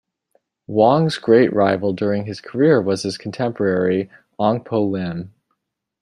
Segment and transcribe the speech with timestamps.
[0.65, 5.31] Wong's great rival during his career was his contemporary Ong Poh Lim.